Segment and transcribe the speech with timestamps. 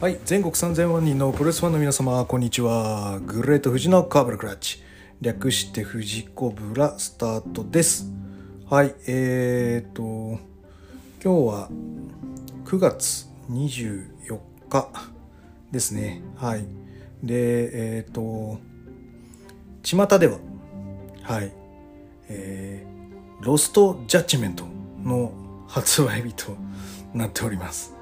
[0.00, 3.20] はい全国3000万人のプロレスファンの皆様こんにちは。
[3.20, 4.82] グレート富士のカーブルクラッチ。
[5.20, 8.10] 略して富士コブラスタートです。
[8.68, 10.02] はいえーと
[11.22, 11.68] 今日は
[12.64, 14.38] 9月24
[14.68, 14.88] 日
[15.70, 16.22] ですね。
[16.36, 16.66] はい。
[17.22, 18.58] でえーと
[19.84, 20.38] 巷では
[21.22, 21.52] はい
[22.28, 24.64] えー、ロストジャッジメント
[25.02, 25.32] の
[25.68, 26.56] 発売日と
[27.14, 27.93] なっております。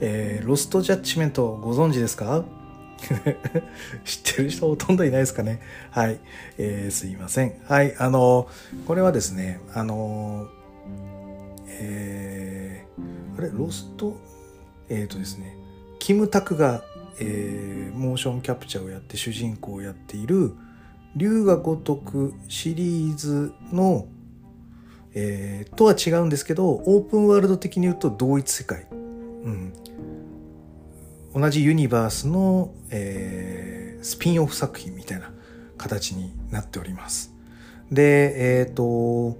[0.00, 2.44] えー、ロストジャッジメントご存知ですか？
[4.04, 5.60] 知ってる人ほとんどいないですかね？
[5.90, 6.18] はい。
[6.58, 7.54] えー、すいません。
[7.64, 7.94] はい。
[7.96, 8.48] あの、
[8.86, 10.48] これはですね、あの、
[11.68, 14.16] えー、あれ、ロスト、
[14.88, 15.56] えっ、ー、とですね、
[16.00, 16.82] キムタクが、
[17.20, 20.52] えー、モーションキャプチャーをやって主人公をやっている、
[21.16, 24.06] 龍が如くシリーズの、
[25.14, 28.86] えー、とは違うんですけど、オープンワールド的に言うと同一世界。
[28.90, 28.94] う
[29.48, 29.72] ん。
[31.38, 35.30] 同じユニバースの、えー、スピンオフ作品みたいな
[35.76, 37.32] 形になっております。
[37.92, 39.36] で、えっ、ー、と、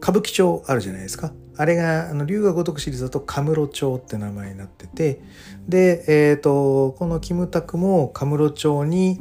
[0.00, 1.32] 歌舞伎町あるじゃないですか。
[1.58, 5.20] あれが、あの、龍が如くシリーズだと、カムロ町って名前になってて、
[5.68, 9.20] で、えっ、ー、と、このキムタクもカムロ町に、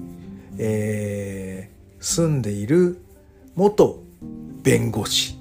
[0.57, 3.01] えー、住んでいる
[3.55, 4.01] 元
[4.63, 5.37] 弁護士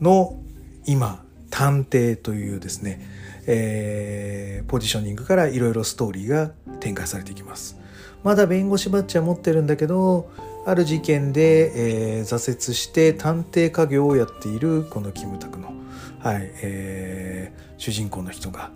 [0.00, 0.36] の
[0.84, 3.00] 今、探偵というですね、
[3.52, 7.76] えー、ポジショニングからいろいろストーリーが展開されていきます。
[8.22, 10.30] まだ弁護士バッジは持ってるんだけど
[10.66, 15.72] ある事件で、えー、挫折して探偵家業をやっているこのキムタクの、
[16.20, 18.70] はいえー、主人公の人が、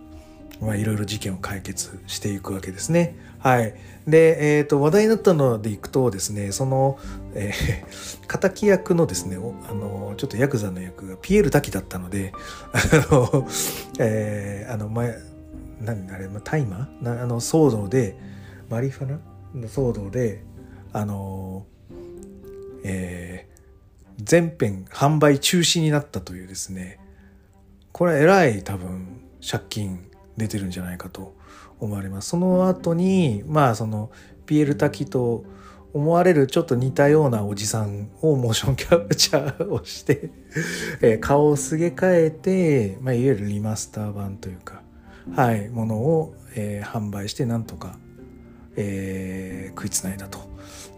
[0.61, 3.15] いろいろ事件を解決していくわけですね。
[3.45, 3.75] はい。
[4.07, 6.97] で、えっ、ー、と、話題になったのでいくとですね、その、
[7.35, 9.39] えー、 敵役のですね、あ
[9.71, 12.33] の、ちょっとヤクザの役がピエール滝だったので、
[12.73, 12.79] あ
[13.13, 13.47] の、
[13.99, 15.15] えー、あの、前、
[15.79, 16.89] 何あれ、大麻？
[17.03, 18.17] なあの、騒動で、
[18.67, 19.19] マリファナ？
[19.53, 20.41] の騒動で、
[20.91, 21.67] あの、
[22.83, 26.99] えー、全編販売中止になったというですね、
[27.91, 31.35] これは偉い多分借金出てるんじゃないかと
[31.79, 32.29] 思われます。
[32.29, 34.11] その後にまあその
[34.45, 35.45] ピエール滝と
[35.95, 40.29] 思われるちょっと似たようなおじさんをモーションキャプチャーをして
[41.01, 44.81] え顔をすげ替えて、まあ、いわゆるリマスター版というか、
[45.33, 47.97] はい、ものを、えー、販売してなんとか、
[48.75, 50.39] えー、食いつないだと。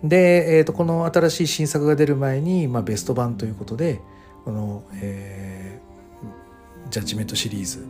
[0.03, 4.01] で、えーと、この新しい新作が出る前に、まあ、ベスト版ということで
[4.45, 7.85] この、えー、ジャッジメントシリーズ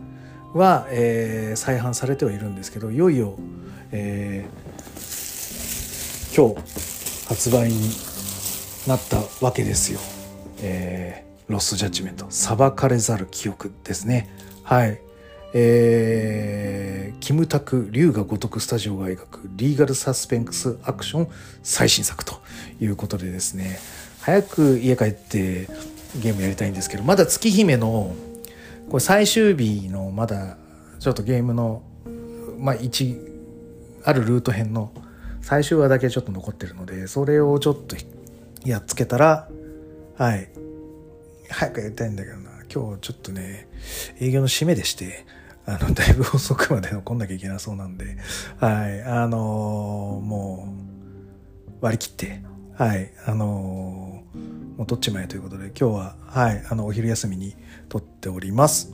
[0.57, 3.37] は、えー、再販されてはいるんですけどいよいよ、
[3.91, 7.89] えー、今日発売に
[8.87, 9.99] なったわけですよ。
[10.61, 14.29] えー、ロストジャッジメント裁かれざる記憶ですね。
[14.63, 14.99] はい。
[15.53, 21.27] えー、キムタク龍が如くスタジオが描くリーガルサスペンスアクション
[21.63, 22.35] 最新作と
[22.81, 23.79] いうことでですね
[24.21, 25.67] 早く家帰って
[26.21, 28.13] ゲームやりたいんですけどまだ月姫の
[28.89, 30.57] これ最終日のまだ
[30.99, 31.83] ちょっとゲームの
[32.57, 33.27] まあ1
[34.03, 34.91] あるルート編の
[35.41, 37.95] 最終話だけちょっと残ってるのでそれをちょっと
[38.63, 39.49] やっつけたら
[40.17, 40.49] はい。
[41.49, 42.49] 早くやりたいんだけどな。
[42.73, 43.67] 今日ちょっとね
[44.19, 45.25] 営業の締めでして
[45.65, 48.17] あのだいぶ遅くまで残んなきゃいけなそうなんで
[48.59, 49.03] はい。
[49.03, 50.73] あのー、も
[51.81, 52.41] う割り切って
[52.77, 53.11] はい。
[53.25, 56.65] あのー、もう取っちまえということで今日ははい。
[56.69, 57.55] あのお昼休みに
[57.89, 58.93] 撮っております。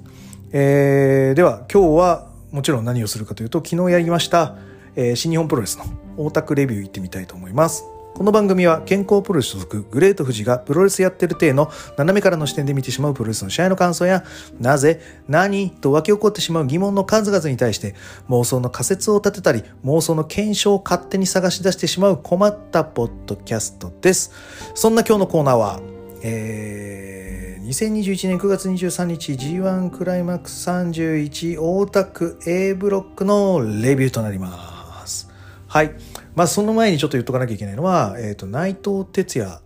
[0.52, 4.56] えー、では今日はもちろん何をするかというと昨日やりました、
[4.96, 5.86] えー、新日本プロレスの
[6.18, 7.86] 大田区レビュー行ってみたいと思います。
[8.14, 14.24] この番組は健康プロレス所属グレート富士がプロレスやってる体の斜めからの視点で見てしまうプロレスの試合の感想や
[14.60, 15.72] なぜ何？
[15.72, 17.96] と湧き起こってしまう疑問の数々に対して
[18.30, 24.32] 妄想の仮説を立てたり妄想の検証を勝手に探し出してしまう困ったポッドキャストです。
[24.76, 25.82] そんな今日のコーナーは、
[26.22, 27.23] えー
[27.64, 35.32] 2021年9月23日 G1 クライマックス31大田区 A ブロックのレビューとなります。
[35.70, 35.94] はい。
[36.36, 39.62] まあその前にちょっと言っとかなきゃいけないのは、えっ、ー、と、内藤哲也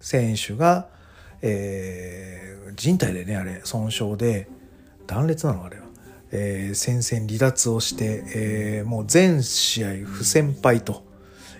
[0.00, 0.88] 選手が、
[1.42, 4.48] えー、人体でね、あれ、損傷で、
[5.06, 5.84] 断裂なのあれは。
[6.32, 11.04] えー、戦線離脱をして、えー、もう全試合不戦敗と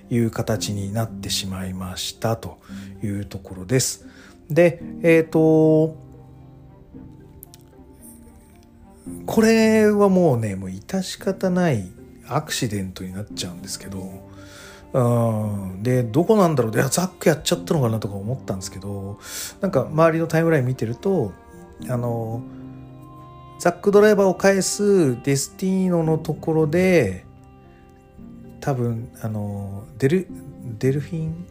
[0.09, 2.59] いう形になってしまいましたと
[3.03, 4.07] いうところです。
[4.51, 5.97] で、えっ、ー、と、
[9.27, 11.91] これはもうね、もう致し方ない
[12.29, 14.23] アクシデントになっちゃうんですけど、
[14.93, 19.19] うん、で、どこなんだろういや、ザックやっちゃったのかなとか思ったんですけど、
[19.61, 21.33] なんか周りのタイムライン見てると、
[21.89, 22.43] あの、
[23.59, 27.25] ザックドライバーを返すデスティーノのところで
[28.61, 30.29] 多分あのデル
[30.79, 31.47] デルフィン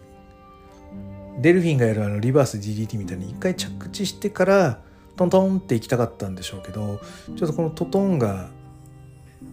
[1.42, 4.82] デルフィンがやるあのリバース DDT みたいに一回着地してから
[5.16, 7.00] トントンって行きたかったんでしょうけど
[7.36, 8.50] ちょっとこのトトンが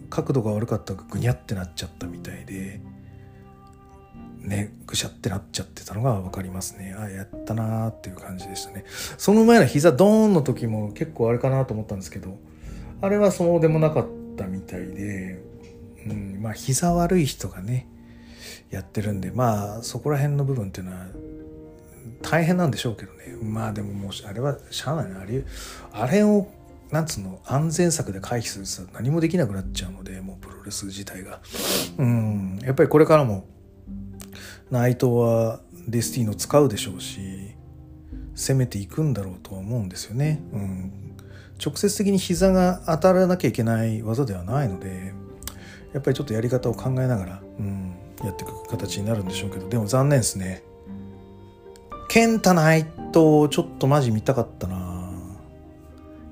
[0.09, 2.81] 角度が悪かったかグニャってなっちゃったみたいで
[4.39, 6.95] ねぐしゃってなっちゃってたのが分かりますね。
[6.97, 8.85] あやったなーっていう感じでしたね。
[9.17, 12.39] その前の膝ドーンの時も結構あれかなと思ったんですけど
[13.01, 14.07] あれはそうでもなかっ
[14.37, 15.41] たみたいで、
[16.07, 17.87] うん、まあ膝悪い人がね
[18.71, 21.05] やってるんでまあそこら辺の部分っていうのは
[22.21, 23.35] 大変なんでしょうけどね。
[23.41, 25.21] まあでももうあれはしゃあないな。
[25.21, 25.43] あれ
[25.93, 26.47] あれを
[26.91, 31.39] なんつうの安全策で回避すると何もできなくなっちゃうのでもうプロレス自体が。
[31.97, 32.59] うん。
[32.63, 33.45] やっぱりこれからも
[34.69, 37.55] 内藤はデスティーノ使うでしょうし
[38.35, 41.15] 攻めていくんだろうとは思うんですよね、うん、
[41.63, 45.13] 直接的に膝が当たらなきゃいけない技ではないので
[45.93, 49.67] やっぱりちょっとやり方を考えながら、うん、やっていく形になるんでしょうけど。
[49.67, 50.63] でも残念ですね。
[52.13, 55.13] 健太内藤ちょっとマジ見たかったな。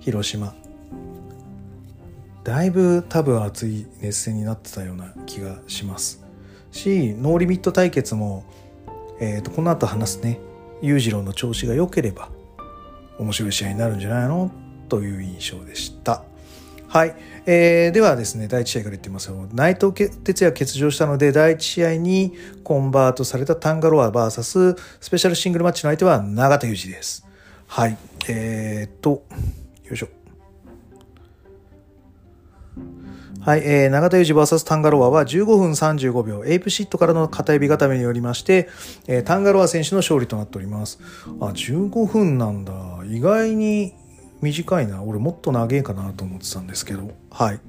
[0.01, 0.53] 広島。
[2.43, 6.21] だいぶ多分熱い熱戦になってたような気がします。
[6.73, 8.43] しノーリミット対決も、
[9.21, 10.41] えーと、この後話すね。
[10.81, 12.27] 裕次郎の調子が良ければ
[13.17, 14.51] 面白い試合になるんじゃないの？
[14.89, 16.25] という印象でした。
[16.89, 17.15] はい、
[17.45, 22.33] えー、ではですね第1試合から言ってみますよ内藤哲也欠場したので第1試合に
[22.63, 27.27] コンバートされたタンガロア VS スペシャルシングルマッチの相手は永田裕志です。
[27.67, 27.97] はい
[28.27, 29.23] えー、っと
[29.83, 30.07] よいしょ
[33.41, 38.67] はい、えー、永田裕志 VS タンガロアは15分35秒、エイプシットからの肩固めによりまして、
[39.07, 40.99] えー、タンガロア選手の勝利となっております。
[41.39, 42.73] あ、15分なんだ。
[43.05, 43.93] 意外に
[44.41, 45.03] 短いな。
[45.03, 47.11] 俺もっと長いかなと思ってたんですけど。
[47.29, 47.55] はい。
[47.55, 47.59] っ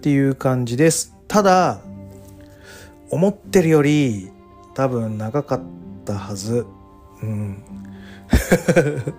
[0.00, 1.14] ていう感じです。
[1.28, 1.80] ただ、
[3.10, 4.30] 思ってるより
[4.74, 5.60] 多分長かっ
[6.04, 6.66] たはず。
[7.22, 7.62] うん。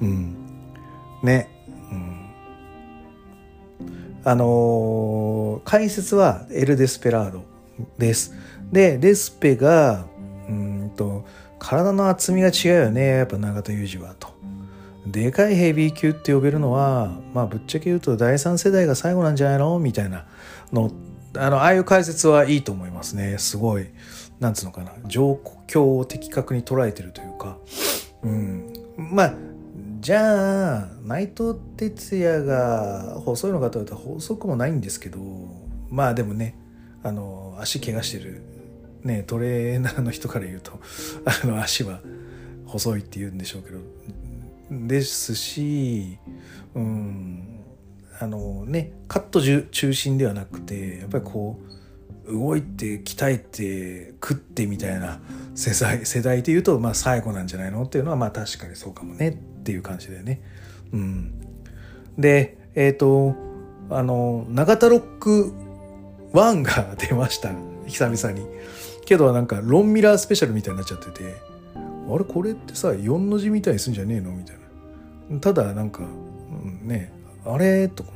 [0.00, 0.36] うん。
[1.22, 1.50] ね。
[4.24, 7.44] あのー、解説はエル・デスペラード
[7.96, 8.34] です。
[8.70, 10.04] で、デスペが、
[10.48, 11.24] うんと、
[11.58, 14.37] 体の厚みが違うよね、やっぱ永田裕二は、と。
[15.10, 19.78] でかいヘビー級って呼べるのは、まあ、ぶっちゃけ言うと第三世代が最後なんじゃないの？
[19.78, 20.26] みたいな
[20.72, 20.90] の、
[21.36, 23.38] あの、ああいう解説はいいと思いますね。
[23.38, 23.86] すごい、
[24.40, 27.58] なんつうのかな、状況を的確に捉えてるというか、
[28.22, 28.72] うん。
[28.96, 29.34] まあ、
[30.00, 35.18] じゃあ内藤哲也が細いのかと言われたら細くもないんですけど。
[35.90, 36.54] まあでもね
[37.02, 38.42] あの足怪我してる、
[39.04, 40.78] ね、トレーナーの人から言うと
[41.24, 42.00] あの足は
[42.66, 43.78] 細いって言うんでしょうけど。
[44.70, 46.18] ですし
[46.74, 47.64] うん
[48.20, 51.58] あのねカット中心ではなくてやっぱりこ
[52.26, 55.20] う動いて鍛えて食ってみたいな
[55.54, 57.84] 世代世代でいうとまあ最後なんじゃないの？
[57.84, 60.42] っていうのはまあ確かにそうかもねっていう感じでね。
[60.92, 61.32] うん、
[62.18, 63.34] でえっ、ー、と
[63.90, 65.52] あの永田ロック
[66.32, 67.52] 1が出ました
[67.86, 68.46] 久々に。
[69.06, 71.36] けどなんかロンミラースペシャルみたいになっちゃってて
[72.08, 74.32] あれこれってさ4の字みたいにすんじゃねえの？
[74.32, 74.56] みたい
[75.30, 75.38] な。
[75.40, 77.12] ただなんか、うん、ね
[77.44, 78.12] あれとかっ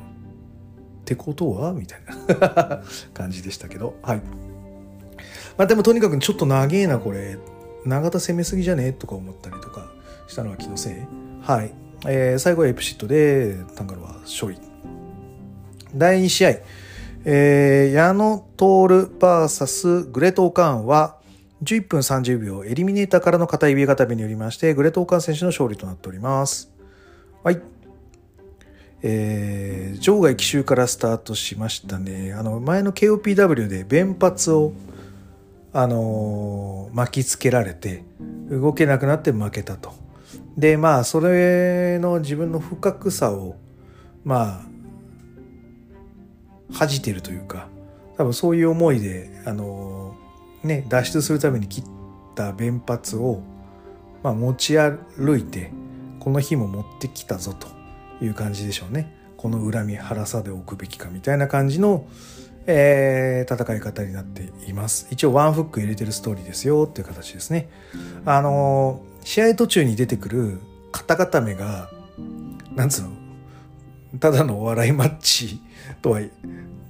[1.04, 1.72] てことは？
[1.72, 2.00] みたい
[2.40, 2.82] な
[3.12, 4.22] 感じでしたけどはい。
[5.58, 7.37] まあでもとにかくちょっと長えなこれ
[7.84, 8.87] 永田攻めすぎじゃね？
[8.87, 9.92] えとか思ったりとか
[10.26, 10.94] したのは気のせい
[11.42, 11.72] はい。
[12.06, 14.58] えー、最後はエプシットでタンガルは勝利。
[15.94, 16.50] 第2試合、
[17.25, 18.64] えー、矢野徹
[19.20, 21.18] VS グレートーカーンは
[21.62, 26.73] 11分30秒エリミネーターからの片指固めによりましてグレートオーカーン選手の勝利となっております。
[27.42, 27.61] はい。
[29.04, 32.33] えー、場外奇襲からスタートしましたね。
[32.35, 34.73] あの前の KOPW で弁髪を
[35.73, 38.04] あのー、巻きつけられて
[38.50, 39.92] 動けなくなって負けたと。
[40.57, 43.57] でまあそれの自分の不覚さを
[44.25, 44.73] まあ
[46.73, 47.69] 恥じてるというか
[48.16, 50.12] 多分そういう思いであの
[50.64, 51.85] ね脱出するために切っ
[52.35, 53.42] た弁髪を、
[54.23, 55.73] まあ、持ち歩いて
[56.21, 57.69] この日も持ってきたぞと
[58.25, 59.21] いう感じでしょうね。
[59.37, 62.07] この恨み腹さでおくべきかみたいな感じの、
[62.66, 65.09] えー、戦い方になっています。
[65.11, 67.69] 一応ワンフック入れてるストーリーですよっていう形ですね。
[68.25, 70.61] あの試合途中に出てくる
[70.92, 71.90] 方々目が
[72.76, 73.11] なんつうの
[74.21, 75.61] ただのお笑いマッチ
[76.02, 76.21] とは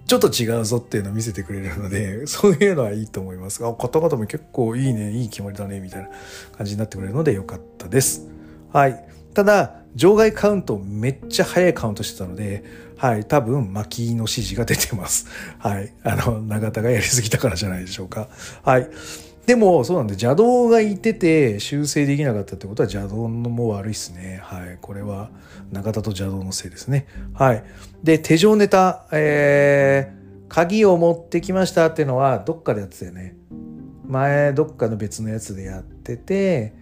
[0.07, 6.09] ちょっと違うぞっていうのを見せてくれるので そういうのはいいと思いますが方々も結構いいねいい決まりだねみたいな
[6.57, 8.29] 感じになってくれるのでよかったです。
[8.73, 9.05] はい
[9.35, 12.65] ただ場外カウントめっちゃ早いカウントしてたので、
[12.97, 15.27] はい、多分、巻きの指示が出てます。
[15.59, 15.93] はい。
[16.03, 18.29] あの、永田がやりすぎたからじゃないでしょうか。
[18.63, 18.89] はい。
[19.47, 24.41] でも、そうなんで、邪道がいてて修正できなかったってことは邪道のも悪いっすね。
[24.43, 24.79] はい。
[24.81, 25.31] これは、
[25.73, 27.07] 永田と邪道のせいですね。
[27.35, 27.65] はい。
[28.05, 33.37] で、手錠ネタ、えー、鍵を持ってきましたっていうのは、どっかでやってたよね。
[34.07, 36.75] 前、どっかの別のやつでやってて、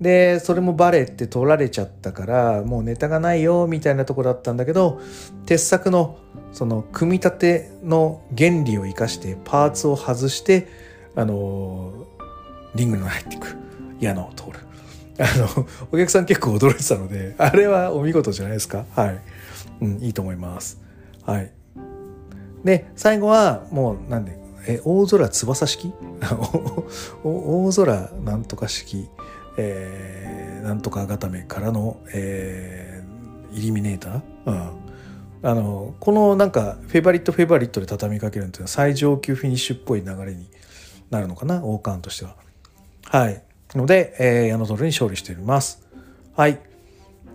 [0.00, 5.00] で、それもバレって取られちゃったから、もうネタがないよ、みたいなとこだったんだけど、
[5.46, 6.18] 鉄柵の、
[6.52, 10.66] その、組み立ての原理を生かして、パーツを外して、
[11.14, 12.07] あの、
[12.74, 13.56] リングに入っていく。
[14.00, 14.58] 矢野を通る。
[15.18, 18.84] あの、お客さん結構驚いてたので、あれはお見事じゃないですか？
[18.94, 19.20] はい。
[19.80, 20.80] うん、いいと思います。
[21.24, 21.50] はい。
[22.64, 25.92] で、最後は、もう、なんで、え、大空翼式？
[27.24, 29.08] 大空なんとか式。
[29.60, 34.70] えー、なんとか固めからの、えー、イリミネーター、うん、
[35.42, 40.48] あのこのなんかフェバリットフェバリットで畳みかけるっていうのは最上級フィニッシュっぽい流れに
[41.10, 41.64] なるのかな？
[41.64, 42.36] 王冠としては。
[43.10, 43.42] はい。
[43.74, 45.86] ので、えー、矢野トルに勝利しております。
[46.36, 46.58] はい。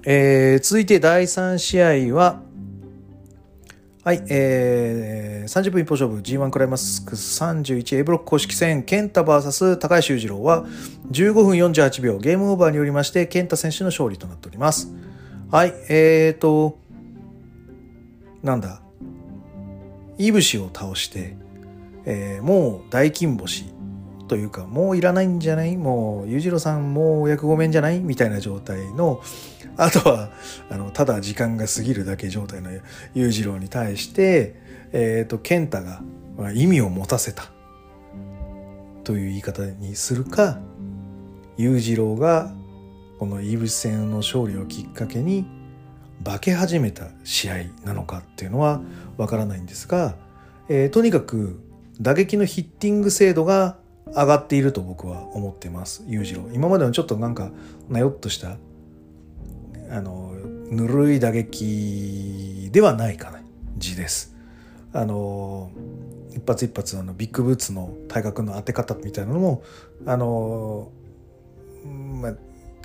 [0.05, 2.41] えー、続いて第3試合は、
[4.03, 10.65] はい、えー、30分一歩勝負 G1 クライマックス 31A ブロック公式戦、ケンタ VS 高橋裕次郎は
[11.11, 14.93] 15分48秒ゲームオーバーによりまして、ケンタ選手の勝利となっております。
[15.49, 16.77] はい、えーと、
[18.43, 18.81] なんだ、
[20.17, 21.35] いぶしを倒して、
[22.05, 23.65] えー、もう大金星
[24.27, 25.77] というか、もういらないんじゃない？
[25.77, 27.99] もう、裕次郎さんもうお役御免じゃない？
[27.99, 29.21] みたいな状態の、
[29.77, 30.29] あとは、
[30.69, 32.69] あの、ただ時間が過ぎるだけ状態の
[33.13, 34.55] 裕次郎に対して、
[34.91, 36.01] えっ、ー、と、健太が、
[36.37, 37.51] まあ、意味を持たせた。
[39.03, 40.59] という言い方にするか、
[41.57, 42.53] 裕次郎が、
[43.19, 45.45] このイーブス戦の勝利をきっかけに、
[46.23, 48.81] 化け始めた試合なのかっていうのは
[49.17, 50.15] わからないんですが、
[50.69, 51.59] えー、とにかく
[51.99, 53.77] 打撃のヒッティング精度が
[54.15, 56.03] 上がっていると僕は思ってます。
[56.07, 56.49] 裕次郎。
[56.53, 57.51] 今までのちょっとなんか
[57.89, 58.57] なよっとした
[59.89, 60.33] あの
[60.69, 63.43] ぬるい打撃ではない感
[63.77, 64.35] じです。
[64.93, 65.71] あの
[66.35, 69.63] 一発一発あのビッグブーツの体格の当て方みたいなのも
[70.05, 70.91] あの
[71.85, 72.33] まあ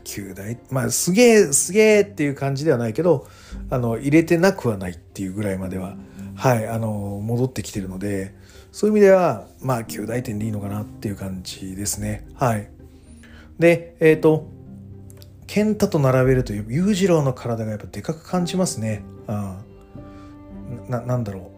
[0.05, 3.27] 9台まあすげえすげえっていう感じではないけど
[3.71, 5.97] あの入れてなくはないっていうぐらいまでは
[6.35, 8.35] はいあの戻ってきてるので
[8.79, 12.29] そういう意味ではまあ9大点でいいのかなっていう感じですね。
[12.37, 12.71] はい。
[13.59, 14.47] でえっ、ー、と
[15.49, 19.03] 健太と並べると裕次郎の体がやっぱでかく感じますね。
[19.27, 21.51] うん、ななんだろ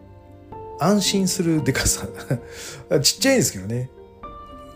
[0.51, 0.83] う。
[0.83, 2.07] 安心するでかさ。
[3.03, 3.91] ちっちゃいんですけどね。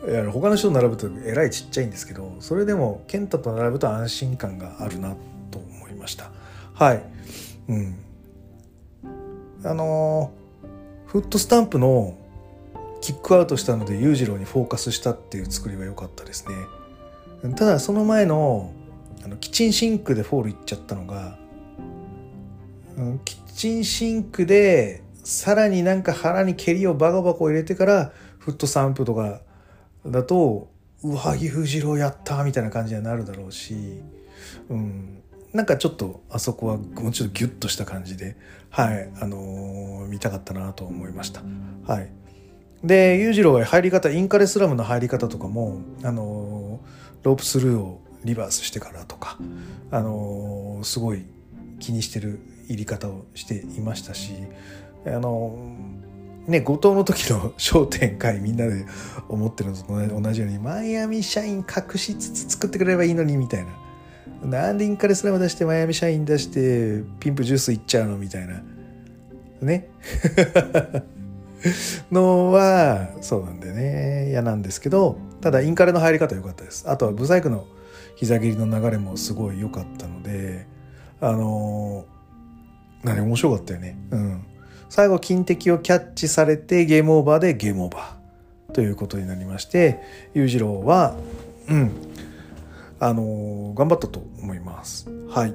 [0.08, 5.16] いや他の人と並ぶとえらいちっちゃいんですけどそれでも KENTA と並ぶと安心感があるな
[5.50, 6.30] と思いました。
[6.76, 7.02] はい。
[7.70, 7.96] うん。
[9.64, 10.32] あの
[11.08, 12.20] フットスタンプの
[13.02, 16.56] キックアウトしたので裕次郎にフォーカスしたっていう作りは良かったですね。
[17.56, 18.74] ただその前の
[19.24, 21.38] あのキッチンシンクでフォールいっちゃったのが、
[22.98, 29.42] うん、キッチンシンクでさらになんか腹に蹴りをバカバカ入れてからフットサンプとか
[30.06, 30.70] だと
[31.04, 34.02] うわ裕次郎やったみたいな感じになるだろうし、
[34.70, 35.24] うん、
[35.54, 38.38] なんかちょっとあそこはもうちょっとギュッとした感じで
[38.70, 41.42] はいあのー、見たかったなと思いました。
[41.88, 42.10] はい。
[42.86, 46.80] で裕次郎は入り方インカレスラムの入り方とかもあの、
[47.24, 49.38] ロープスルーをリバースしてからとか、
[49.92, 51.26] あの、すごい
[51.80, 54.34] 気にしてる入り方をしていましたし、
[55.06, 55.58] あの、
[56.48, 58.86] ね、後藤の時の商店会みんなで
[59.30, 63.70] 思ってるのと同じように、マイアミ社員隠しつつ作ってくれればいいのにみたいな。
[64.44, 68.62] なんでインカレスラム出してマイアミ社員出してピンプジュースいっちゃうのみたいな。
[69.62, 69.90] ね。
[72.12, 76.90] のは、そうなんでね、嫌なんですけど、ただインカレの入り方良かったです。
[76.90, 77.68] あとはブサイクの
[78.16, 80.66] 膝切りの流れもすごい良かったので
[81.22, 82.06] あの
[83.04, 83.98] 何面白かったよね。
[84.12, 84.46] うん、
[84.90, 90.02] 最後金敵をキャッチされてゲームオーバーでゲームオーバーということになりまして
[90.34, 91.16] 裕次郎は
[91.70, 91.92] うん
[93.00, 95.08] あの頑張ったと思います。
[95.30, 95.54] はい。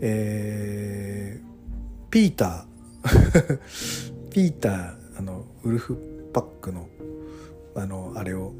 [0.00, 6.88] えー、ピーターピーターあのウルフパックの
[7.74, 8.52] あのあれを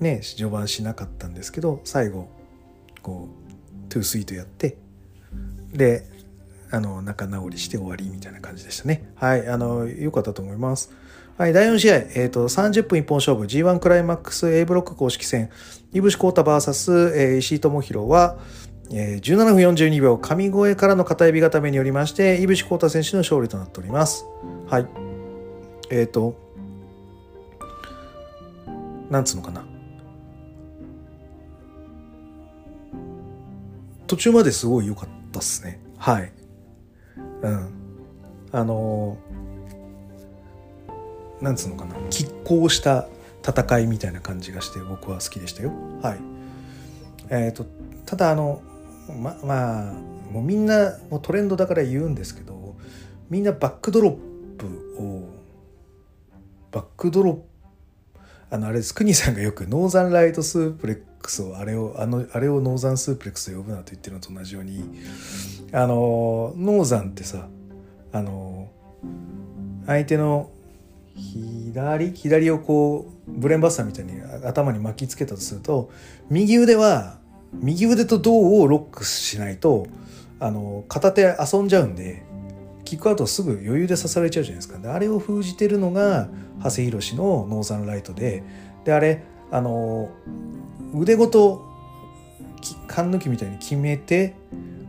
[0.00, 2.30] ね序盤しなかったんですけど最後
[3.02, 4.78] こうトゥースイートやって
[5.70, 6.06] で
[6.70, 10.94] あの仲直りして終わりみたいな感じでしたねはいあの良かったと思います
[11.36, 15.50] はい第4試合、えーと、30分一本勝負 G1 クライマックス A ブロック公式戦
[15.92, 18.38] 井伏浩太 VS、えー、石井智弘は
[18.90, 24.24] えー、17分42秒、神越からの片指固めによりまして、井伏浩太選手の勝利となっております。
[24.66, 25.07] はい。
[25.90, 26.36] えっ、ー、と、
[29.10, 29.64] なんつうのかな。
[34.06, 35.80] 途中まですごい良かったっすね。
[35.98, 36.32] はい。
[37.42, 37.68] うん。
[38.52, 41.94] あのー、なんつうのかな。
[42.10, 43.08] 拮抗した
[43.46, 45.72] 戦いみたいな感じがして僕は好きでしたよ。
[46.02, 46.20] はい。
[47.30, 47.66] えっ、ー、と、
[48.06, 48.62] ただあの、
[49.14, 49.92] ままあ
[50.32, 52.76] もうみんなもうトレンドだから言うんですけど
[53.30, 54.27] みんなバックドロップ
[56.70, 57.42] バックドロップ
[58.50, 58.94] あのあれです。
[58.94, 64.82] 国さんがよくノーザンライトスープレックスをあれをあのあれをノーザンスープレックスと呼ぶなと言ってるのと同じように
[65.72, 67.48] あのノーザンってさ
[68.12, 68.70] あの
[69.86, 70.50] 相手の
[71.14, 74.12] 左左をこうブレーンバスターみたいに
[74.44, 75.90] 頭に巻きつけたとすると
[76.30, 77.18] 右腕は
[77.52, 79.86] 右腕と胴をロックしないと
[80.40, 82.24] あの片手遊んじゃうんで
[82.88, 84.78] キックアウトすぐ余裕で刺されちゃうじゃないですか。
[84.78, 86.28] であれを封じてるのが
[86.64, 88.42] 長谷博のノーザンライトで。
[88.84, 90.08] であれあの
[90.94, 91.66] 腕ごと
[92.86, 94.34] 勘抜きみたいに決めて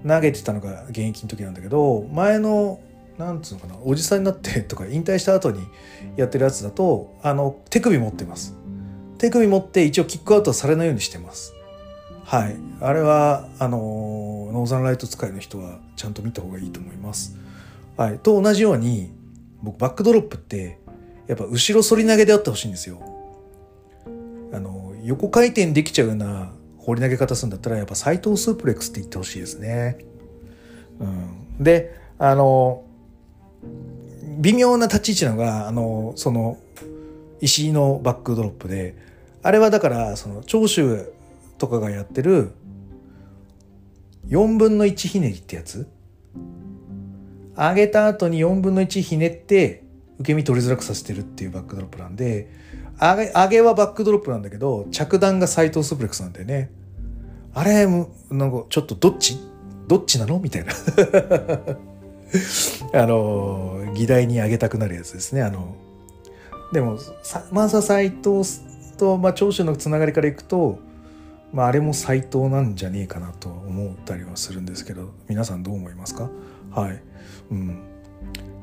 [0.08, 2.79] 投げてたのが現役の時なんだけど前の
[3.18, 5.62] なんつうのかなおじさんになってとか引退した後に
[6.15, 8.56] やってるやつだとあの手首持ってます。
[9.18, 11.53] 手首持って一応キックアウトされないようにしてます。
[12.24, 12.56] はい。
[12.79, 17.36] あれはあのノーザンライト使いの人はちゃんと見た方がいいと思います。
[18.00, 19.12] はい、と同じように
[19.62, 20.79] 僕バックドロップって
[21.27, 23.01] やっぱ後ろ反り投げであってほしいんですよ。
[24.53, 29.98] あの横回転できちゃうような放り投げ方するんだったらやっぱ斎藤スープレックスって言ってほしいですね。
[31.01, 32.86] うん、であの
[34.38, 36.58] 微妙な立ち位置なのがあのその
[37.41, 38.96] 石井のバックドロップで
[39.44, 41.12] あれはだからその長州
[41.58, 42.53] とかがやってる
[44.29, 45.86] 4分の1ひねりってやつ
[47.59, 49.83] 上げた後に4分の1ひねって
[50.19, 52.50] 受け身取りづらくさせてるっていうバックドロップなんで
[53.00, 56.72] 上げ上げはバックドロップなんだけど着弾が斎藤スプレックスなんだよね。
[57.53, 59.37] あれなんかちょっとどっち？
[59.87, 60.39] どっちなの？
[60.39, 60.72] みたいな。
[62.93, 65.41] あの議題に上げたくなるやつですね。
[65.41, 65.75] あの
[66.72, 66.98] でも
[67.51, 68.41] まずは斎藤
[68.98, 70.79] と、まあ、長州のつながりからいくと
[71.51, 76.29] まあ、あれも斎藤なんじゃねえかなと思ったりはするんですけど皆さんどう思いますか？
[76.72, 77.01] はい、
[77.51, 77.84] うん、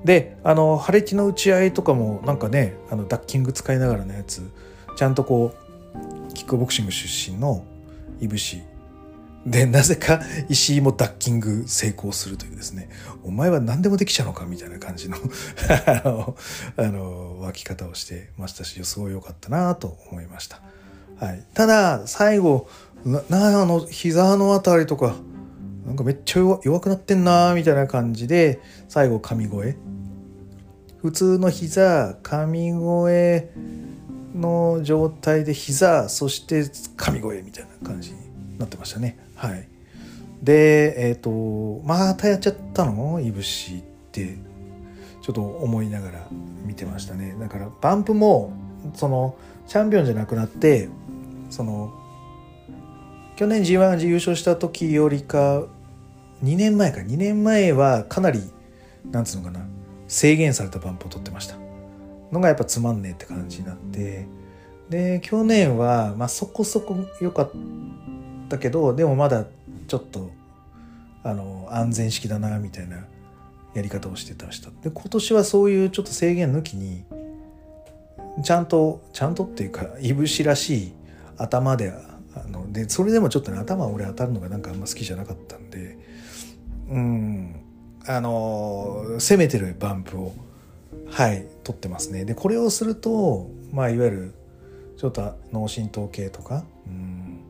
[0.04, 4.50] であの晴れ地の打ち合いとかもなんかねあのダッキング使いながらのやつ
[4.96, 7.64] ちゃんとこうキックボクシング出身の
[8.20, 8.62] いぶし
[9.46, 12.88] でなぜか石井もダッキング成功するというですね。
[13.22, 15.16] お前は何でもできちゃうのかみたいな感じの
[15.86, 16.36] あの
[16.76, 20.60] あの湧き方をしてましたしすごい良かったなと思いました。
[21.20, 22.68] はい、ただ最後
[23.04, 25.14] ななあの膝のあたりとか
[25.86, 29.76] なんかめっちゃ弱くなってんなみたいな感じで最後神声。
[31.00, 33.50] 普通の膝神声
[34.34, 36.64] の状態で膝そして
[36.96, 39.16] 神声みたいな感じになってましたね。
[39.36, 39.68] はい。
[40.42, 43.20] でえっ、ー、とまたやっちゃったの？
[43.20, 44.36] いぶしって。
[45.22, 46.28] ちょっと思いながら
[46.64, 47.34] 見てましたね。
[47.40, 48.52] だからバンプも
[48.94, 50.88] そのチャンピオンじゃなくなって
[51.50, 51.92] その
[53.34, 55.66] 去年 G1 優勝した時よりか
[56.42, 57.00] 2年前か。
[57.00, 58.40] 2年前はかなり
[59.10, 59.66] なんつうのかな。
[60.08, 61.56] 制限されたバンプを取ってました。
[62.32, 64.26] のがやっぱつまんねえって感じになって。
[64.90, 67.50] で去年はまあそこそこ良かっ
[68.48, 69.44] たけどでもまだ
[69.88, 70.30] ちょっと
[71.24, 73.04] あの安全式だなみたいな
[73.74, 74.70] やり方をしてた人。
[74.82, 77.04] で今年はそういうちょっと制限抜きに
[78.42, 80.92] ちゃんとちゃんとっていうかいぶしらしい
[81.36, 81.92] 頭で
[82.34, 85.98] あのでそれでもちょっとね頭俺当たるのがなんかあんま好きじゃなかったんで
[86.88, 87.66] うん。
[88.08, 90.32] あの攻めてるバンプを
[91.10, 92.24] はい取ってますね。
[92.24, 94.34] でこれをするとまあいわゆる
[94.96, 97.40] ちょっと脳震盪系とかうん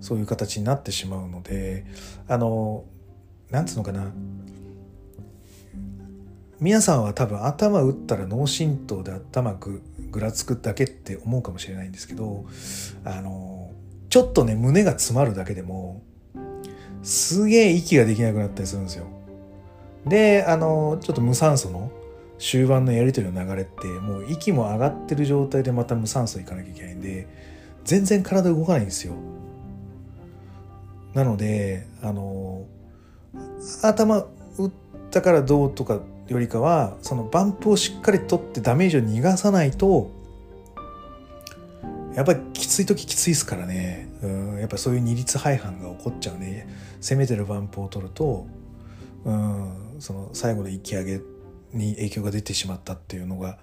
[0.00, 1.84] そういう形になってしまうので
[2.28, 2.84] あの
[3.50, 4.12] なんつうのかな。
[6.60, 12.46] 皆さんは多分頭打ったら脳震盪で頭ぐぐらつくだけって思うかもしれないんですけど
[13.04, 13.72] あの
[14.08, 16.02] ちょっとね胸が詰まるだけでも
[17.04, 19.06] すげえ息ができなくなったりするんですよ。
[20.06, 21.90] であのちょっと無酸素の
[22.38, 27.28] 終盤のやり取りの流れってもう息も上がってる状態でまた無酸素いかなきゃいけないんで
[27.84, 29.14] 全然体動かないんですよ。
[31.14, 32.64] なのであの
[33.82, 34.26] 頭
[34.58, 34.70] 打っ
[35.10, 40.10] たからどうとかよりかはそのバンプをしっかり取ってダメージを逃がさないと
[42.14, 46.66] やっぱりきつい時きついですからねうんやっぱそういう二律背反が起こっちゃうね
[47.04, 48.46] 攻めてるバンプを取ると
[49.24, 51.20] うんその最後の息上げ
[51.74, 53.58] に影響が出てしまったっていうのが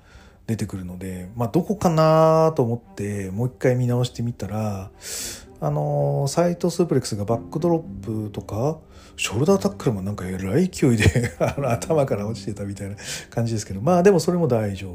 [0.45, 4.91] 出てくるので、まあ、どこかなと思ってもう一回見直してみたら
[5.59, 8.79] あのサイトスープレックスがバックドロップとか
[9.17, 12.95] ショルダータックルもなんかえらい勢いで 頭から落ちてたみたいな
[13.29, 14.91] 感じですけどまあでもそれも大丈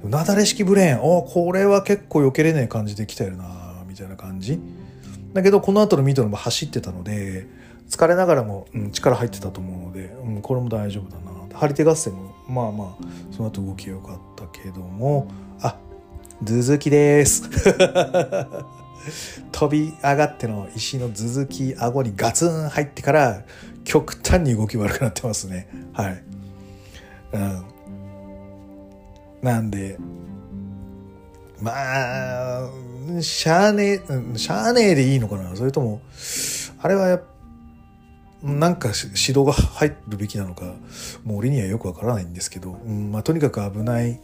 [0.00, 0.08] 夫。
[0.08, 1.02] なだれ式ブレーン。
[1.02, 4.60] おこれは結構避けれない感じで来たよなみたいな感じ。
[5.34, 7.46] だけどこの後のミドルも走ってたので
[7.90, 11.58] 疲れながらも、うん、力入ってたと思うので、うん、これも大丈夫だな。
[11.58, 15.28] 張り手合戦もまあまあその後動き良かったけども。
[15.60, 15.76] あ
[16.42, 17.48] 続きです。
[19.52, 23.44] 飛び上がっての石の続き顎にガツン入ってから
[23.84, 25.68] 極端に動き悪くなってますね。
[25.92, 26.24] はい、
[27.34, 27.64] うん、
[29.42, 29.98] なんで
[31.60, 32.68] まあ
[33.22, 34.02] しゃあね
[34.34, 35.54] えしゃあねえでいいのかな？
[35.56, 36.00] それとも
[36.78, 37.20] あれはや
[38.42, 40.74] なんか指導が入るべきなのか
[41.24, 44.20] もう俺にはよくわからないんですけど、うんまあ、とにかく危ない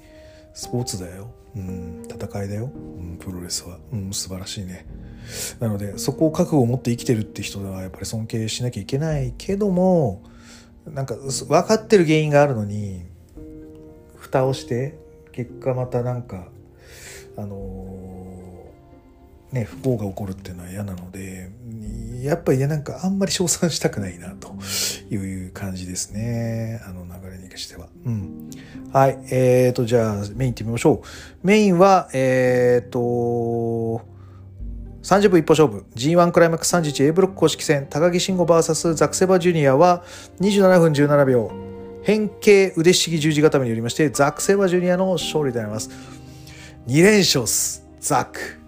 [0.52, 4.84] スポーツだよ、うん、戦いだよ、うん、プロレスは、うん、素晴らしいね。
[5.58, 10.22] なのでそこを覚悟を持って生きてるって人はやっぱり尊敬しなきゃいけないけども
[10.86, 13.04] なんか分かってる原因があるのに
[14.16, 14.98] 蓋をして
[15.32, 16.48] 結果またなんか
[17.36, 18.09] あのー、
[19.52, 21.50] ね不幸が起こるっていうのは嫌なので
[22.22, 24.54] やっぱりなんかあんまり称賛したくないなと
[25.14, 26.80] いう感じですね。
[26.86, 27.88] あの流れにしては。
[28.04, 28.50] うん。
[28.92, 29.18] はい。
[29.30, 31.46] えーと、じゃあメイン行ってみましょう。
[31.46, 34.02] メインは、えーと、
[35.02, 40.04] 30分一歩勝負 G1 クライマックス 31A ブロック公式戦高木慎吾 VS ザクセバジュニアは
[40.40, 41.50] 27分17秒
[42.02, 45.90] 変形腕ひしぎ十字固めによりましてザクセバジュニアの勝利であります
[46.86, 48.59] 2連勝っすザク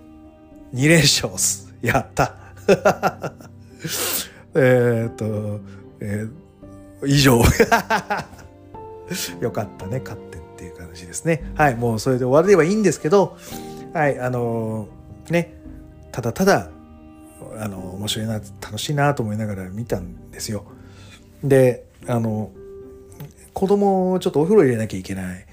[0.74, 2.34] 2連勝っすやった
[4.54, 5.60] えっと、
[6.00, 7.42] えー、以上。
[9.40, 11.50] よかったね、勝ってっていう感じですね。
[11.54, 13.36] はい、もうそれで終わればいいんですけど、
[13.92, 15.54] はい、あのー、ね、
[16.12, 16.70] ただただ、
[17.58, 20.64] あの、面白いな、楽しいなと思いながら見たんですよ。
[21.42, 22.50] で、あの、
[23.52, 25.46] 子供をちょっとお風呂入れなきゃいけない。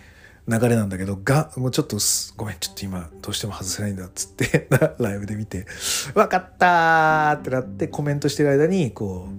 [0.50, 1.98] 流れなんだけど、が、もうちょっと
[2.36, 5.68] ごめん、ちょっと今どうしても外せないんだっつって ライブで見て、
[6.16, 9.30] わかったってなってコメントしてる間に、こ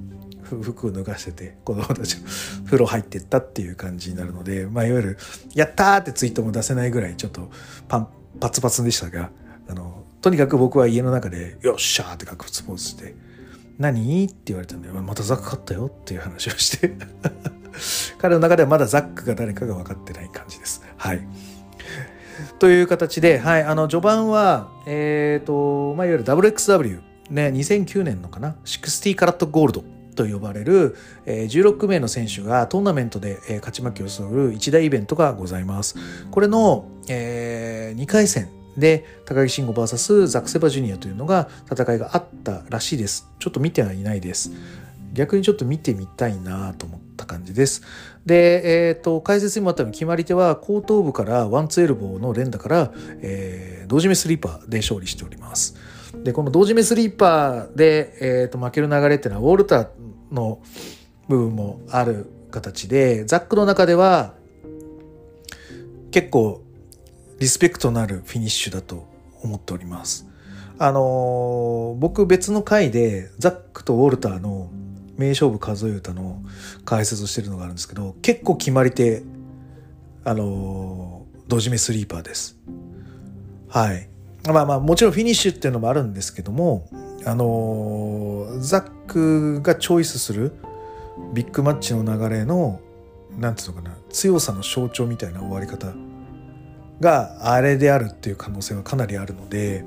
[0.55, 2.17] う、服を脱がして、子供たち
[2.67, 5.19] 風呂入ってったっていう感じになるので、まあ、いわゆる、
[5.55, 7.51] やったーってツイートも出せないぐらい、ちょっと
[7.89, 9.31] パン、パツパツでしたが、
[9.69, 13.17] あの、とにかく僕は家の中で、よっしゃーってガクツポーズして、
[13.79, 16.95] 何って言われたんで、またザック買ったよっていう話をして
[18.19, 20.83] 彼の中ではまだザックが誰かが分かってない感じです。
[21.01, 21.21] はい。
[22.59, 29.85] という形で、はい、あの序盤は、えっ、ー、と、まあ、いわゆる WXW、ね、2009年のかな、60カラットゴールド
[30.15, 35.95] と呼ばれる、えー、16名の選手がトーナメントで、え、勝ち負けをする一大イベントがございます。
[36.31, 43.27] これの、えー、2回戦で高木慎吾 VS ザクセバジュニアというのが戦いがあったらしいです。
[43.39, 44.51] ちょっと見てはいないです。
[45.15, 47.83] 逆にちょっと見てみたいなと思った感じです。
[48.27, 55.75] で、え、ー、と、解説にもあったように決まり手は後頭部からワンツエルボーの連打から、えー、同時目スリーパーで勝利しております。
[56.23, 59.89] で、この同時目スリーパーで、えーと、負ける流れっていうのはウォルター
[60.33, 60.61] の
[61.29, 64.35] 部分もある形で、ザックの中では
[66.11, 66.63] 結構
[67.39, 69.07] リスペクトのあるフィニッシュだと
[69.43, 70.27] 思っております。
[70.79, 74.71] あのー、僕別の回でザックとウォルターの
[75.21, 76.43] 名勝負数え歌の
[76.85, 79.23] 解説をしてるのがあるんですけど結構決まり手
[80.25, 82.59] あのドジメスリーパーです。
[83.69, 84.09] はい。
[84.47, 86.89] まあまあもちろんフィニッシュっていうのもあるんですけども
[87.27, 90.53] あのザックがチョイスする
[91.35, 92.81] ビッグマッチの流れの
[93.39, 95.93] なんていうのかな強さの象徴みたいな終わり方
[97.01, 99.85] があれであるっていう可能性はかなりあるので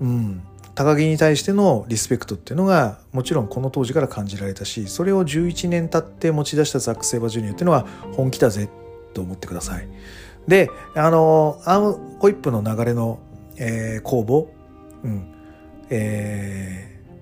[0.00, 0.42] うん。
[0.74, 8.68] 高木に対してのリスペクトっていうのがもちろんこの当時から感じられたしそれを11年経って持ち出したザック・セイバージュニアっていうのは本気だぜ
[9.12, 9.88] と思ってください。
[10.48, 13.18] であのアームホイップの流れの、
[13.56, 14.48] えー、公募、
[15.04, 15.32] うん
[15.90, 17.14] えー、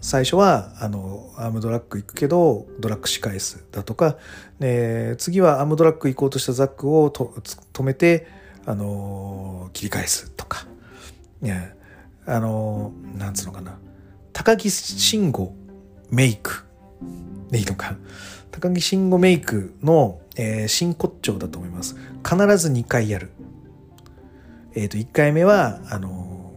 [0.00, 4.16] 最初はあのアームドラッグ行くけどドラッグ仕返すだとか、
[4.60, 7.34] えー、次はアームドラッグ行こうとしたザックをと
[7.72, 8.26] 止めて
[8.64, 10.66] あの切り返すとか。
[11.42, 11.74] ね
[12.26, 13.78] あのなんつうのかな。
[14.32, 15.54] 高木慎吾
[16.10, 16.64] メイク。
[17.50, 17.96] でいいのか。
[18.50, 21.96] 高木慎吾メイクの、えー、真骨頂だと思います。
[22.28, 23.30] 必ず2回やる。
[24.74, 26.52] えっ、ー、と1回目はあの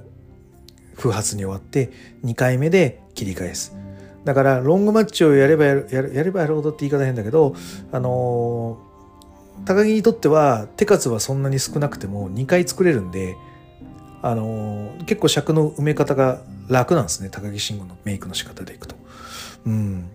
[0.95, 1.91] 不発に終わって
[2.23, 3.75] 2回目で切り返す。
[4.27, 7.55] だからロングマッチをやればやるやるやればやるほどって言い方変だけど
[7.93, 8.77] あの
[9.65, 13.37] 高木にとっては手数はそんなに少なくても2回作れるんで
[14.29, 18.95] あのー結構尺の埋め方が楽なんですね高木慎吾のメイクの仕方でいくと。
[19.65, 20.09] うん、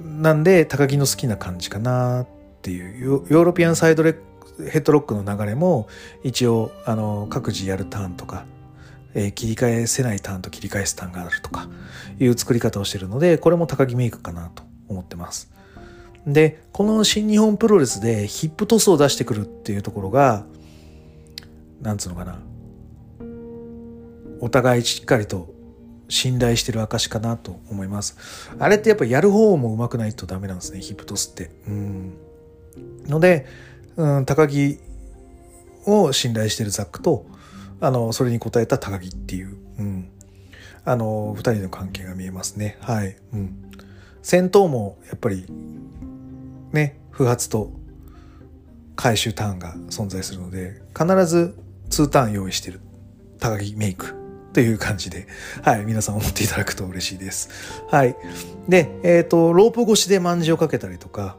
[0.00, 2.26] なんで高木の好きな感じかなっ
[2.62, 4.14] ていうヨーロピアンサイドレ
[4.70, 5.88] ヘッドロックの流れも
[6.22, 8.46] 一応あの各自やるターンとか、
[9.14, 11.68] え切り返せないターンと切り返すターンがあるとか
[12.18, 15.50] いう作り方をしてるのでこれも高木メイクかなと思ってます。
[16.26, 20.44] でこの新日本プロレスでヒップトスを出してくるっていうところが
[21.80, 22.38] なんつうのかな
[24.40, 25.54] お互いしっかりと
[26.08, 28.16] 信頼してる証かなと思います。
[28.58, 31.50] あれってやっぱやる方も上手くないとダメなんですね、ヒプトスって。
[31.66, 32.14] うん。
[33.06, 33.46] ので、
[33.96, 34.78] うん、高木
[35.86, 37.26] を信頼してるザックと、
[37.80, 40.10] あの、それに応えた高木っていう、うん。
[40.84, 42.78] あの、二人の関係が見えますね。
[42.80, 43.16] はい。
[43.32, 43.70] うん。
[44.22, 45.46] 戦闘もやっぱり、
[46.72, 47.72] ね、不発と
[48.94, 51.56] 回収ターンが存在するので、必ず
[51.90, 52.80] 2ターン用意してる
[53.38, 54.25] 高木メイク
[54.56, 55.26] という感じで、
[55.60, 57.50] はい、皆さん思っていただくと嬉しいです。
[57.90, 58.16] はい。
[58.66, 61.36] で、えっ、と、ロープ越しで卍をかけたりとか、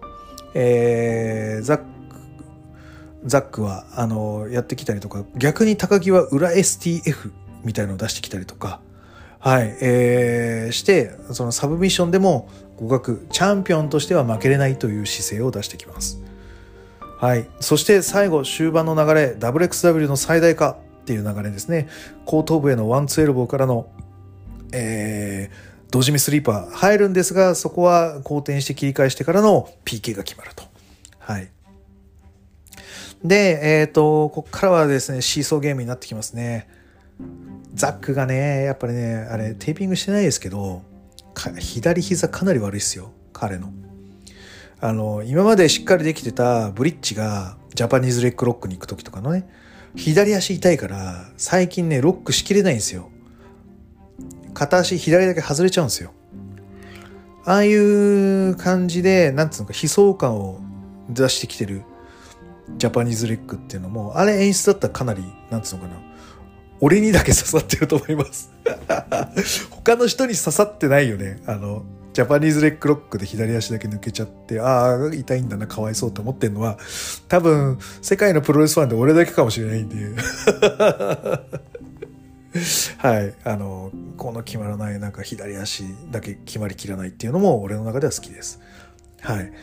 [0.54, 1.84] えーザック、
[3.26, 7.32] ザックは、あの、やってきたりとか、逆に高木は裏 STF
[7.64, 8.82] みたいのを出してきたりとか、
[9.40, 16.22] はい、えーして、そのサブミッションでも互角、チャンピオンとしては負けれないという姿勢を出してきます。
[17.20, 17.50] はい。
[17.62, 20.78] そして最後、終盤の流れ、WXW の最大化
[21.08, 21.88] っていう流れですね。
[22.26, 23.88] 後頭部へのワンツーエルボーからの、
[24.74, 30.66] えー、胴締めスリーパー入るんですが、そこは後転して切り返してからの PK が決まると。
[31.20, 31.50] はい。
[33.24, 36.68] で、えっ、と、ここからはですね、シーソーゲームになってきますね。
[37.74, 40.82] ザックがね、やっぱりね、あれ、テーピングしてないですけど、
[41.58, 43.72] 左膝かなり悪いっすよ、彼の。
[44.82, 49.48] あの、今までしっかりできてたブリッジがジャパニーズレッグロックに行く時とかのね、
[49.96, 53.10] 左足痛いから、最近ね、ロックしきれないんですよ。
[54.54, 56.14] 片足左だけ外れちゃうんですよ。
[57.46, 60.60] ああいう感じで、なんつうのか、悲壮感を
[61.10, 61.84] 出してきてる
[62.78, 65.96] ジャパニーズレッグっていうのも、あれ演出だったらかなり、なんつうのかな、
[66.82, 68.52] 俺にだけ刺さってると思います。
[69.72, 71.42] 他の人に刺さってないよね。
[71.46, 71.84] あの、
[72.18, 76.80] ジャパニーズレッグロックで左足だけ抜けちゃって、ああ、痛いんだな、かわいそうって思ってんのは、
[77.28, 79.98] 多分、世界のプロレスファンで俺だけかもしれないんで。
[82.98, 83.36] はい。
[83.44, 88.62] あの、この決まらない、なんか左足だけ決まりきらないっていうのも俺の中では好きです。
[89.22, 89.54] はい。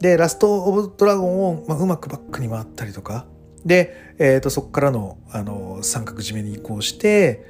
[0.00, 3.26] で、ラストオブドラゴンを、まあ、うまくバックに回ったりとか、
[3.64, 7.46] で、えっ、と、そこからの、あの、三角締めに移行して、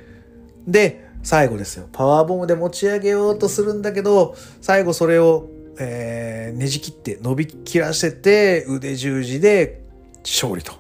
[0.69, 1.89] で、最後ですよ。
[1.93, 9.83] パワーボムで持ち上げようとするんだけど、最後それを、えーねじ切って伸びきらせて、腕十字で
[10.23, 10.75] 勝利と。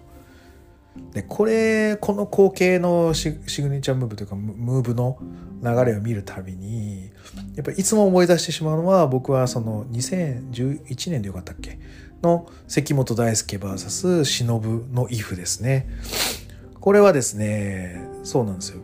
[1.12, 5.18] で、これ、この光景のシグネチャームーブというか、ムムーブの
[5.62, 7.10] 流れを見るたびに、
[7.54, 11.78] やっぱりいつも思い出してしまうのは、僕はその2011年でよかったっけ？
[12.22, 14.60] の関本大輔 VS 忍
[14.92, 15.88] のイフですね。
[16.80, 18.80] これはですね、そうなんですよ。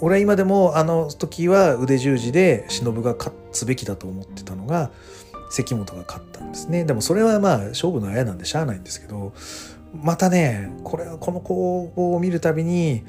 [0.00, 4.90] 俺は今でもあの時は腕十字で忍が勝つべきだと思ってたのが
[5.50, 6.84] 関本が勝ったんですね。
[6.84, 9.32] でもそれはまあ勝負のあやなんでしゃあないんですけど、
[9.94, 13.04] またね、これはこの攻防を見るたびに、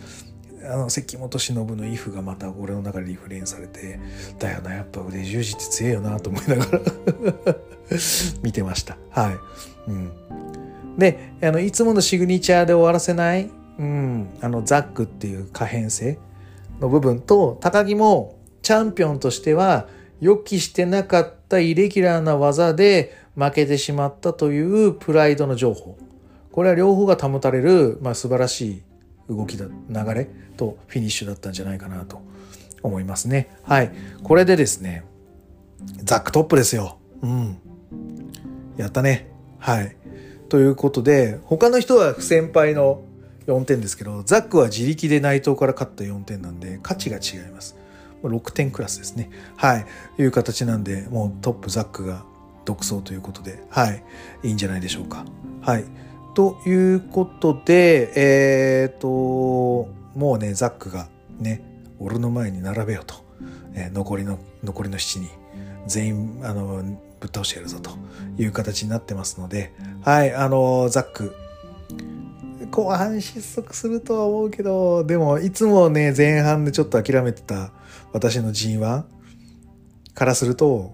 [0.63, 3.99] あの関本忍のイフがまた俺の中でリフレインされて、
[4.39, 6.79] だよな、やっぱ腕十字って強えよなと思いながら
[8.41, 8.97] 見てました。
[9.09, 9.89] はい。
[9.89, 10.11] うん。
[10.97, 13.49] で、あの、いつものシグニチャーで終わらせない、
[13.79, 16.17] うん、あの、ザックっていう可変性
[16.79, 19.87] の部分と、高木もチャンピオンとしては
[20.21, 25.97] 予期してなかったイレギュラーな技で負けてしまったというプライドの情報。
[26.51, 28.81] これは両方が保たれる、まあ、素晴らしい
[29.29, 32.21] 動きだ、流れとフィニッシュだったんじゃないかなと
[32.83, 33.49] 思いますね。
[33.63, 33.91] はい。
[34.23, 35.03] これでですね、
[36.03, 36.97] ザックトップですよ。
[37.21, 37.57] うん。
[38.77, 39.29] やったね。
[39.59, 39.95] はい。
[40.49, 43.01] ということで、他の人は不先輩の
[43.49, 47.75] 4点ですけど、ザックは自力で内藤から勝った4点なんで、価値が違います。
[48.23, 49.29] 6点クラスですね。
[49.55, 49.85] はい。
[50.19, 52.25] いう形なんで、もうトップザックが
[52.65, 54.03] 独走ということで、はい。
[54.43, 55.25] いいんじゃないでしょうか。
[55.61, 55.85] はい。
[56.35, 59.07] ということで、えっ、と、
[60.15, 61.07] もうね、ザックが
[61.39, 61.63] ね、
[61.99, 63.15] 俺の前に並べよと。
[63.73, 65.29] えー残りの、残りの7人、
[65.87, 66.83] 全員、あの、
[67.19, 67.91] ぶっ倒してやるぞと
[68.37, 71.35] いう形になってますので、はい、あの、ザック、
[72.69, 77.71] 後半失速するとは思うけど、でも、いつもね、前半でちょっと諦めてた
[78.13, 79.03] 私の G1、
[80.13, 80.93] からすると、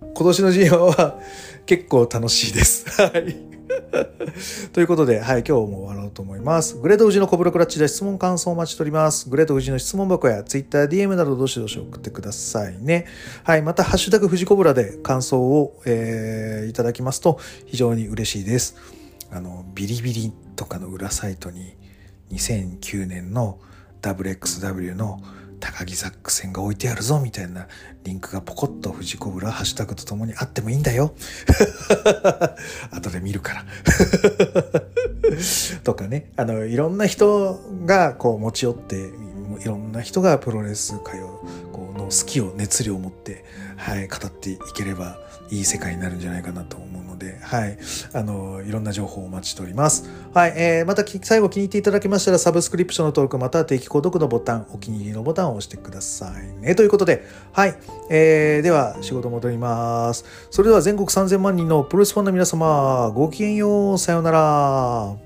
[0.00, 1.20] 今年の G1 は
[1.64, 2.90] 結構楽しいです。
[3.00, 3.54] はい。
[4.72, 6.76] ということで、はい、今日も終わろうと思います。
[6.76, 9.28] グレート富士のコブラクラッチで質問感想を待ちしております。
[9.28, 13.06] グレート富士の質問箱や Twitter、DM などどしどし送ってくださいね。
[13.44, 18.76] はい、また、ハッシュタグ富士コブラで感想を、えー、いただきますと非常に嬉しいです。
[19.30, 21.76] あの、ビリビリとかの裏サイトに
[22.32, 23.58] 2009年の
[24.02, 25.22] WXW の
[25.60, 27.68] 高木ザック戦が置いてあるぞみたいな
[28.02, 31.14] リンクがポコッと富士コブラハッシュタグとともにあってもいいんだよ。
[32.92, 33.64] 後で見るから
[35.82, 39.10] とかね、あの、いろんな人がこう持ち寄って、
[39.60, 43.44] いろんな人がプロレス界をこの好きを熱量を持って、
[43.76, 45.18] はい、語っていければ
[45.50, 47.78] いい世界になるんじゃないかなと思うので、はい、
[48.12, 50.10] あの、いろんな情報をお待ちしております。
[50.34, 56.74] はい、えー、また最後気に入っていただけましたら、サブスクリプションの登録、または定期購読のボタン、お気に入りのボタンを押してくださいね。
[56.74, 57.74] ということで、はい、
[58.10, 60.24] えー、では仕事戻ります。
[60.50, 65.23] それでは全国3000万人のプロレスファンの皆様、ごきげんよう、さようなら。